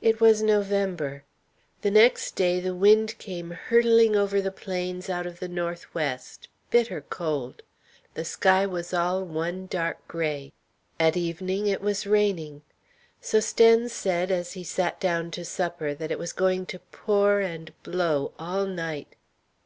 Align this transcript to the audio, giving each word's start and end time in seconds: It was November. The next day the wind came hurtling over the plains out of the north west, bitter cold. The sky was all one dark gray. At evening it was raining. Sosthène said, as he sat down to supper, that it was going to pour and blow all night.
It 0.00 0.22
was 0.22 0.40
November. 0.42 1.22
The 1.82 1.90
next 1.90 2.34
day 2.34 2.60
the 2.60 2.74
wind 2.74 3.18
came 3.18 3.50
hurtling 3.50 4.16
over 4.16 4.40
the 4.40 4.50
plains 4.50 5.10
out 5.10 5.26
of 5.26 5.38
the 5.38 5.48
north 5.48 5.92
west, 5.94 6.48
bitter 6.70 7.02
cold. 7.10 7.60
The 8.14 8.24
sky 8.24 8.64
was 8.64 8.94
all 8.94 9.22
one 9.22 9.66
dark 9.66 10.08
gray. 10.08 10.54
At 10.98 11.18
evening 11.18 11.66
it 11.66 11.82
was 11.82 12.06
raining. 12.06 12.62
Sosthène 13.22 13.90
said, 13.90 14.30
as 14.30 14.52
he 14.54 14.64
sat 14.64 14.98
down 14.98 15.30
to 15.32 15.44
supper, 15.44 15.92
that 15.92 16.10
it 16.10 16.18
was 16.18 16.32
going 16.32 16.64
to 16.64 16.78
pour 16.78 17.40
and 17.40 17.70
blow 17.82 18.32
all 18.38 18.64
night. 18.64 19.14